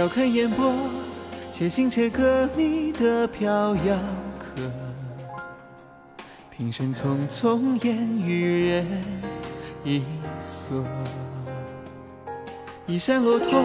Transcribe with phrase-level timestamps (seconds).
[0.00, 0.72] 笑看烟波，
[1.52, 3.98] 且行且歌你的飘摇
[4.38, 4.62] 客。
[6.48, 9.04] 平生匆匆烟雨人
[9.84, 10.02] 一
[10.40, 10.82] 蓑。
[12.86, 13.62] 衣衫骆驼，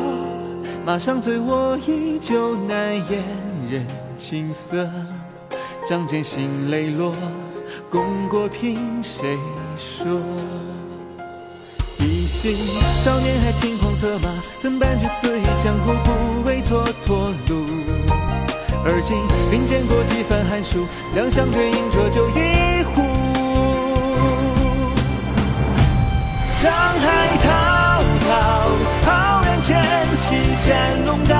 [0.86, 3.24] 马上醉卧，依旧难掩
[3.72, 4.90] 人情色。
[5.88, 7.16] 仗剑心磊落，
[7.90, 9.38] 功过凭谁
[9.77, 10.20] 说？
[12.26, 12.58] 心
[13.04, 17.66] 少年还轻狂策马，曾伴君肆意江湖，不为蹉跎路。
[18.84, 19.18] 而今
[19.50, 23.02] 并肩过几番寒暑，两相对饮浊酒一壶。
[26.62, 27.48] 沧海滔
[28.26, 28.32] 滔，
[29.05, 29.76] 浩然正
[30.18, 30.26] 气
[30.68, 31.35] 斩龙。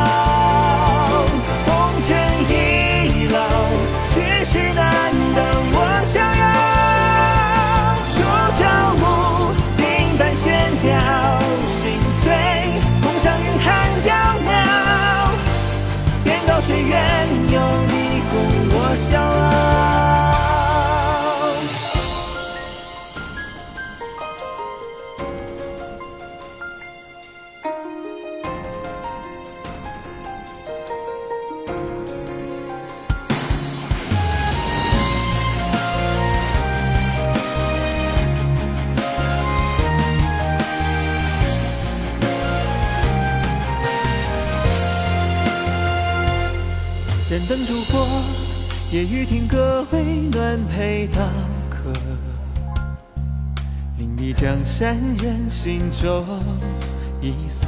[47.36, 48.08] 燃灯烛火，
[48.94, 51.20] 夜雨听歌，为暖陪刀
[51.70, 51.92] 客。
[53.98, 56.26] 淋漓江山人心中
[57.20, 57.68] 一锁。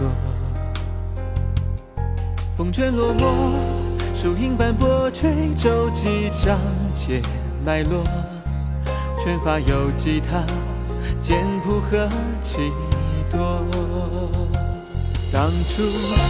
[2.55, 6.57] 风卷落寞，树影斑驳，吹皱几张
[6.93, 7.21] 皆
[7.65, 8.05] 脉络。
[9.21, 10.45] 拳法有几他，
[11.19, 12.07] 剑谱何
[12.41, 12.71] 其
[13.29, 13.65] 多。
[15.31, 15.83] 当初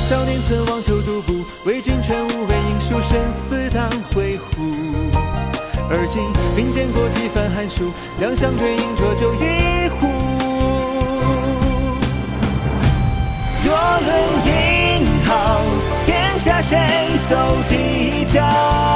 [0.10, 4.72] 少年曾望求独步，为君全无畏，英雄生死当挥乎？
[5.90, 6.22] 而今
[6.56, 10.08] 并肩过几番寒暑，两相对饮浊酒一壶。
[13.64, 14.12] 若论
[14.46, 15.62] 英豪，
[16.06, 16.78] 天下谁
[17.30, 17.36] 走
[17.70, 18.87] 第一？